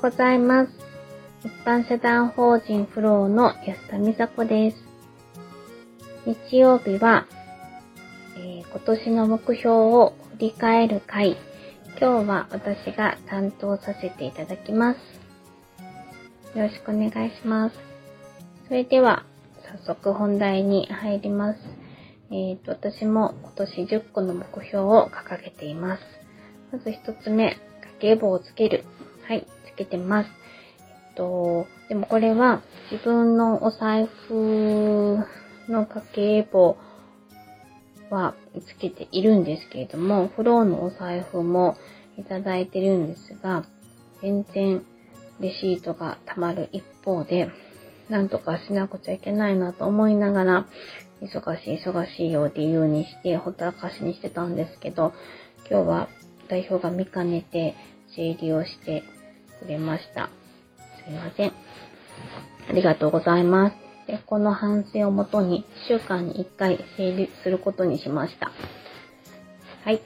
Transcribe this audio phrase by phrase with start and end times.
[0.00, 0.72] うございます。
[1.44, 4.76] 一般社団法人フローの安田美佐子です。
[6.24, 7.26] 日曜日は、
[8.38, 11.36] えー、今年の目標を振り返る会。
[12.00, 14.98] 今日は私が担当させていただきます。
[16.56, 17.76] よろしくお願いします。
[18.68, 19.26] それでは、
[19.84, 21.60] 早速本題に入ります。
[22.30, 26.02] えっ、ー、と、私も今年10個の目標を掲げています。
[26.72, 27.58] まず一つ目、
[28.00, 28.84] 家計簿をつける。
[29.28, 30.30] はい、つけてます。
[30.78, 35.18] えっと、でもこれは自分のお財布
[35.68, 36.76] の家計簿
[38.10, 38.34] は
[38.66, 41.76] つけているんですけれども、フローのお財布も
[42.18, 43.64] いただいてるんですが、
[44.20, 44.84] 全然
[45.40, 47.50] レシートが溜まる一方で、
[48.08, 50.66] なんとかしなくちゃいけないなと思いながら、
[51.22, 55.12] 忙しい忙しいを理由にしてほったらかしにしてたんですけど、
[55.70, 56.08] 今日は
[56.48, 57.76] 代表が見かねて
[58.16, 59.04] 整理をして
[59.60, 60.30] くれました。
[61.04, 61.52] すいません。
[62.68, 63.76] ありがとうございます。
[64.06, 68.50] で、この反省をもとに、1週間に1回整理することにしました。
[69.84, 70.00] はい。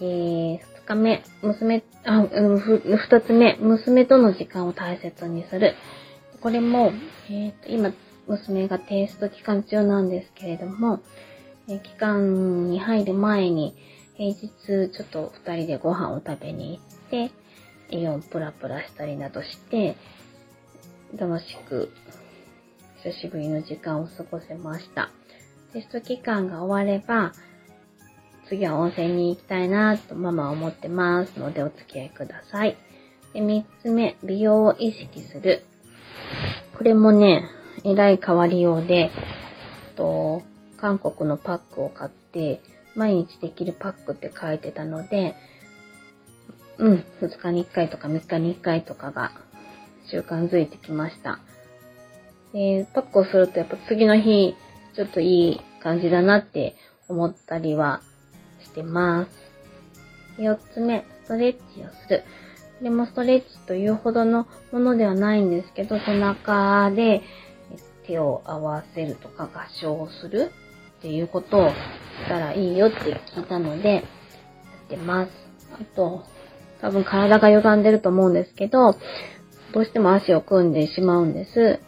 [0.00, 5.74] えー、2日目、娘、あ、2つ目、娘との時間を大切にする。
[6.40, 6.92] これも、
[7.28, 7.92] え、ー、と、今、
[8.26, 11.00] 娘がテイスト期間中なんですけれども、
[11.68, 13.74] え、期間に入る前に、
[14.14, 17.30] 平日ちょっと2人でご飯を食べに行って、
[17.90, 19.96] イオンプラプラしたりなどして、
[21.16, 21.90] 楽しく、
[23.02, 25.10] 久しぶりの時間を過ごせました。
[25.72, 27.32] テスト期間が終われば、
[28.48, 32.76] 次は温泉に行きたいなとママは思ってますのでお付き合いください。
[33.32, 35.62] で、3つ目、美容を意識する。
[36.76, 37.44] これもね、
[37.84, 39.10] えらい変わりようで、
[39.96, 40.42] と
[40.76, 42.60] 韓国のパックを買って、
[42.96, 45.36] 毎日できるパックって書いてたので、
[46.80, 49.32] うん、2日に1回とか3日に1回とかが
[50.10, 51.38] 習慣づいてきました。
[52.54, 54.56] で、パックをするとやっぱ次の日、
[54.96, 56.74] ちょっといい感じだなって
[57.06, 58.00] 思ったりは
[58.64, 60.40] してます。
[60.40, 62.24] 4つ目、ストレッチをする。
[62.82, 67.20] でもストレッチというほどのものではないんですけど、背中で
[68.06, 70.50] 手を合わせるとか合唱をする
[70.98, 71.74] っていうことをし
[72.26, 72.96] たらいいよって
[73.36, 74.04] 聞いたので、やっ
[74.88, 75.30] てます。
[75.74, 76.24] あと、
[76.80, 78.96] 多分体が歪んでると思うんですけど、
[79.72, 81.80] どうしても足を組んでしまうんです。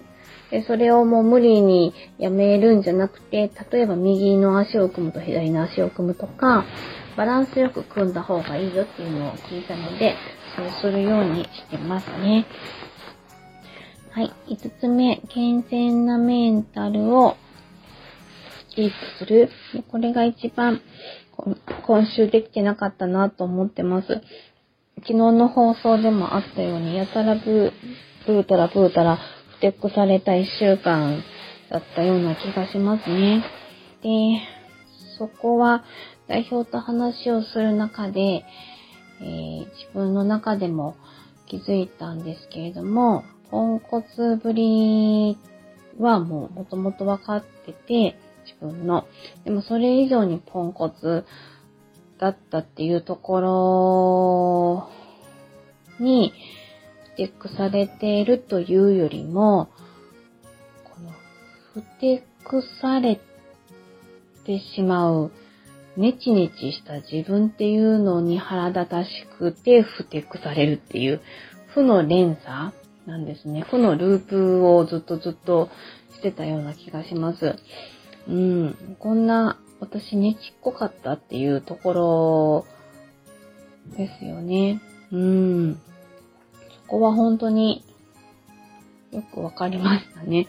[0.50, 6.64] で、それをもう無理にやめるんじゃなくて、例えば右の足を組むと左の足を組むとか、
[7.16, 10.14] バランスよく組んだ方がいいよっていうのを聞いたので、
[10.56, 12.46] そうするようにしてますね。
[14.10, 14.32] はい。
[14.48, 17.36] 5つ目、健全なメンタルを
[18.74, 19.48] キープする。
[19.88, 20.82] これが一番
[21.82, 24.20] 今週できてなかったなと思ってます。
[25.02, 27.72] 昨日の放送でもあったように、やたらブー、
[28.24, 29.18] ブータラブータラ、
[29.56, 31.20] ふてくされた一週間
[31.70, 33.44] だったような気がしますね。
[34.00, 34.40] で、
[35.18, 35.82] そこは
[36.28, 40.94] 代表と話をする中で、えー、自分の中でも
[41.46, 45.36] 気づいたんですけれども、ポンコツぶり
[45.98, 49.06] はもう元々分かってて、自分の。
[49.44, 51.24] でもそれ以上にポンコツ
[52.22, 53.40] だったっていうとこ
[55.98, 56.32] ろに、
[57.14, 59.70] ふてくされているというよりも、
[60.84, 61.10] この、
[61.74, 63.18] ふてくされ
[64.46, 65.32] てしまう、
[65.96, 71.20] ネチネチした自分っていうのに腹立たしくてふてくされるっていう
[71.74, 72.72] 負の連鎖
[73.04, 73.62] なんですね。
[73.62, 75.68] 負のループをずっとずっと
[76.14, 77.56] してたような気がします。
[78.28, 78.96] うん。
[79.00, 82.66] こんな私ねちっこかったっていうところ
[83.96, 84.80] ですよね。
[85.10, 85.74] うん。
[85.74, 85.80] そ
[86.86, 87.84] こは本当に
[89.10, 90.46] よくわかりましたね。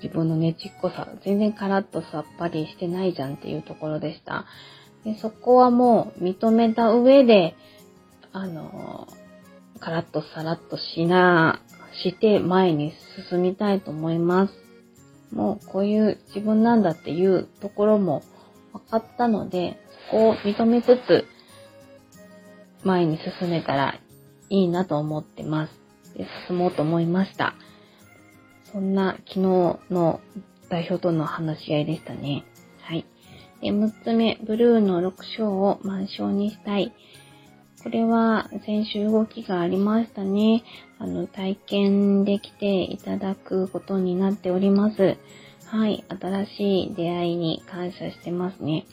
[0.00, 1.08] 自分のねちっこさ。
[1.24, 4.46] 全然カラッとさっぱりしてないじゃんっていうところでした。
[5.04, 7.56] でそこはもう認めた上で、
[8.32, 9.08] あの、
[9.80, 11.60] カラッとさらっとしな、
[12.04, 12.92] して前に
[13.28, 14.54] 進みたいと思います。
[15.34, 18.22] もうこういう自分なんだっていうところも
[18.72, 19.78] 分かったので、
[20.10, 21.26] そこを認めつつ、
[22.84, 24.00] 前に進めたら
[24.48, 25.80] いいなと思ってます。
[26.16, 27.54] で進もうと思いました。
[28.72, 29.40] そんな昨日
[29.90, 30.20] の
[30.68, 32.44] 代表との話し合いでしたね。
[32.82, 33.04] はい。
[33.60, 36.92] で、6つ目、ブルーの6章を満章にしたい。
[37.82, 40.62] これは先週動きがありましたね。
[40.98, 45.16] あの、体験できていただくことになっております。
[45.70, 48.86] はい、新しい出会いに感謝してますね。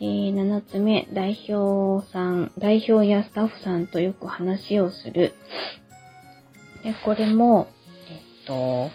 [0.00, 5.32] えー、7つ目、代表さん、代表やスタッフさんとよく話をする。
[6.84, 7.68] で、これも、
[8.10, 8.90] えっと、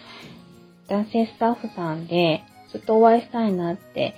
[0.86, 4.14] 男性スタッフさんで、ずっとお会いしたいなって、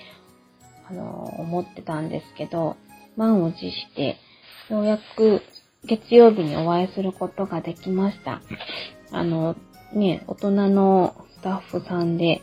[0.86, 2.76] あの、思ってたんですけど、
[3.16, 4.18] 満を持して、
[4.68, 5.40] ようやく
[5.84, 8.42] 月曜日にお会いすることができました。
[9.12, 9.56] あの、
[9.94, 12.42] ね、大人のスタッフさんで、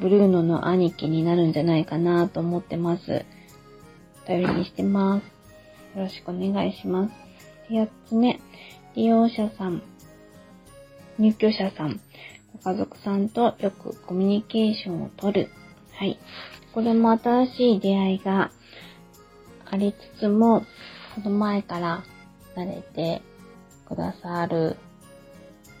[0.00, 3.24] ブルーノの兄貴になるんじゃないかなと思ってます。
[4.26, 5.98] 頼りにしてます。
[5.98, 7.14] よろしくお願いします。
[7.70, 8.40] 8つ目、
[8.94, 9.82] 利用者さん、
[11.18, 12.00] 入居者さん、
[12.52, 15.48] ご家族さんとよくコミュニケーションをとる。
[15.92, 16.18] はい。
[16.72, 18.50] これも新しい出会いが
[19.64, 20.60] ありつつも、
[21.14, 22.04] この前から
[22.54, 23.22] 慣れて
[23.88, 24.76] くださる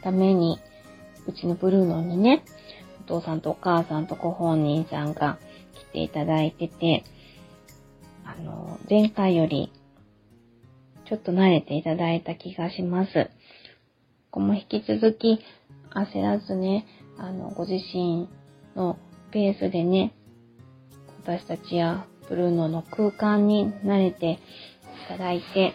[0.02, 0.58] ために、
[1.26, 2.42] うちのブルーノにね、
[3.06, 5.38] 父さんとお母さんとご本人さんが
[5.74, 7.04] 来ていただいてて、
[8.24, 9.72] あの、前回より
[11.08, 13.30] ちょっと慣れていただいた気がします。
[14.30, 15.38] ここも引き続き
[15.94, 16.84] 焦らずね、
[17.16, 18.28] あの、ご自身
[18.74, 18.98] の
[19.30, 20.12] ペースでね、
[21.24, 24.38] 私たちやブルーノの空間に慣れてい
[25.08, 25.74] ただいて、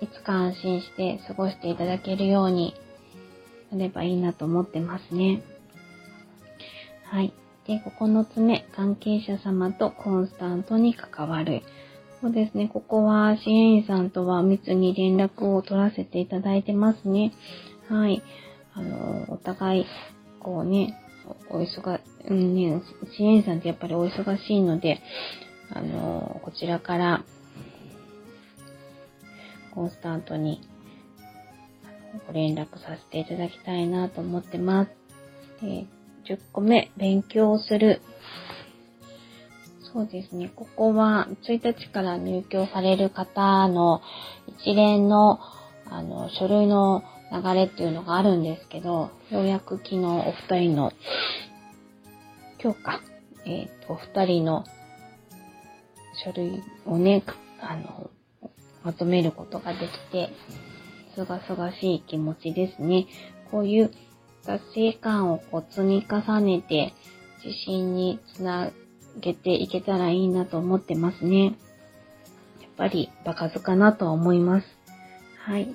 [0.00, 2.74] いつか安心して過ごしていただけるように
[3.72, 5.42] なればいいなと思ってますね。
[7.04, 7.32] はい。
[7.66, 11.62] で、9つ目、関係者様とコンスタントに関わる。
[12.20, 17.32] そうですね、ここは支援員さんとは密に連絡を取らせていただいてますね。
[17.88, 18.22] はい。
[18.74, 19.86] あの、お互い、
[20.38, 21.00] こうね、
[21.48, 22.82] お忙、うんね、
[23.16, 25.00] 支援員さんってやっぱりお忙しいので、
[25.70, 27.24] あの、こちらから、
[29.74, 30.60] コンスタントに、
[32.30, 34.90] ご連絡させていただきたいなと思ってます。
[35.60, 35.86] で
[36.24, 38.00] 10個目、勉強する。
[39.92, 40.52] そうですね。
[40.54, 44.00] ここは1日から入居される方の
[44.46, 45.40] 一連の
[45.86, 50.92] あの書類の流れっていうのがあるんですけど、ようやく昨日お二人の、
[52.62, 53.00] 今日か、
[53.44, 54.64] えっ、ー、と、お二人の
[56.24, 57.24] 書類をね、
[57.60, 58.10] あの、
[58.84, 60.30] まとめることができて、
[61.14, 63.06] すがすがしい気持ちですね。
[63.50, 63.90] こういう
[64.44, 66.94] 達成感をこう積み重ねて、
[67.44, 68.70] 自信につな
[69.18, 71.44] げていけたらいいなと思ってますね。
[71.46, 71.54] やっ
[72.76, 74.66] ぱり場数かなとは思います。
[75.38, 75.74] はい。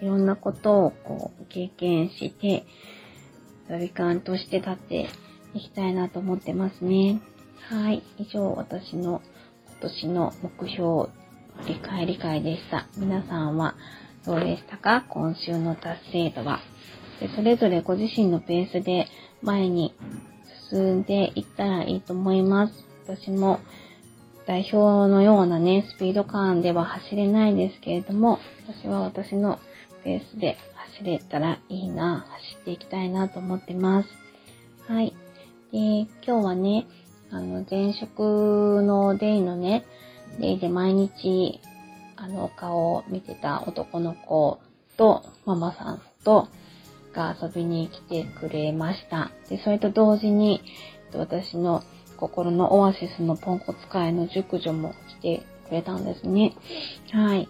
[0.00, 2.64] いろんなことをこう経験して、
[3.68, 5.08] 座ビカンとして立って
[5.54, 7.20] いきたいなと思ってますね。
[7.68, 8.02] はい。
[8.18, 9.22] 以上、私の
[9.80, 11.08] 今年の目標、
[11.62, 12.88] 振り返り会でした。
[12.96, 13.76] 皆さんは
[14.24, 16.60] どうでしたか今週の達成度は。
[17.20, 19.06] でそれぞれご自身のペースで
[19.42, 19.94] 前に
[20.70, 22.74] 進んでいったらいいと思います。
[23.06, 23.60] 私も
[24.46, 24.76] 代表
[25.10, 29.58] のようなね、スピード感では走れないですけれども、私は私の
[30.04, 30.56] ペースで
[30.98, 34.08] 走れたらいいな、走っていきたいなと思ってます。
[34.88, 35.14] はい。
[35.72, 36.86] で、今日はね、
[37.30, 39.84] あの、前職のデイのね、
[40.40, 41.60] デイで毎日、
[42.22, 44.60] あの、顔を見てた男の子
[44.96, 46.46] と、ママさんと、
[47.12, 49.32] が遊びに来てくれました。
[49.48, 50.62] で、それと同時に、
[51.12, 51.82] 私の
[52.16, 56.54] 心のオアシスのポンコツ会の熟女も来てくれたんですね。
[57.10, 57.48] はい。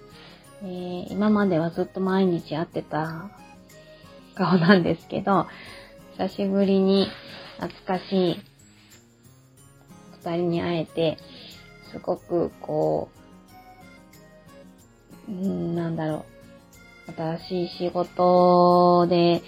[0.62, 3.31] えー、今まではずっと毎日会ってた
[4.35, 5.49] 顔なんですけど、
[6.17, 7.09] 久しぶりに
[7.61, 8.41] 懐かしい
[10.25, 11.19] 二人に会えて、
[11.91, 13.22] すごくこう、
[15.29, 16.25] なんだろ
[17.09, 17.12] う。
[17.12, 19.43] 新しい仕事で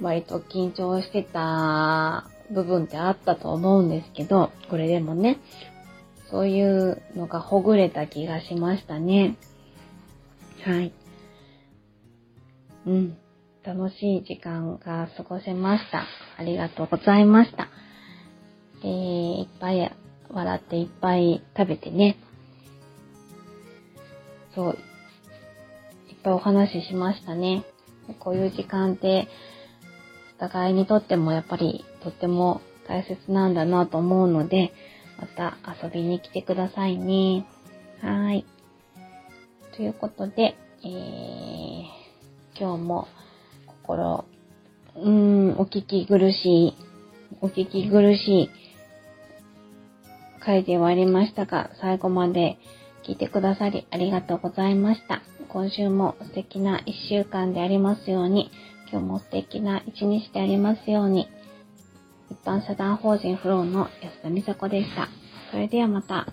[0.00, 5.38] 割と緊張してた部分ってあったと思うんですけど、これでもね、
[6.30, 9.36] そういうのがほぐれた気がしましたね。
[10.64, 10.92] はい。
[12.86, 13.16] うん。
[13.64, 16.04] 楽しい時間が過ごせました。
[16.38, 17.68] ありがとうございました。
[18.82, 19.92] えー、いっぱい
[20.30, 22.16] 笑っていっぱい食べてね。
[24.56, 24.78] そう。
[26.08, 27.64] いっぱいお話ししましたね。
[28.18, 29.28] こういう時間って、
[30.38, 34.72] お互いにとってもやっぱりとっても大切なんだなと思うので、
[35.18, 37.46] また遊びに来てくださいね。
[38.00, 38.44] はい。
[39.76, 41.84] ということで、えー、
[42.58, 43.08] 今日も
[43.66, 44.24] 心、
[44.96, 46.74] うん、お聞き苦しい、
[47.42, 48.50] お聞き苦しい
[50.46, 52.58] 回ではありましたが、最後まで
[53.06, 55.22] 聞いてくださりありがとうございました。
[55.48, 58.50] 今週も素敵な一週間でありますように、
[58.90, 61.28] 今日も素敵な一日でありますように、
[62.30, 65.08] 一般社団法人フローの安田美佐子でした。
[65.52, 66.26] それではまた。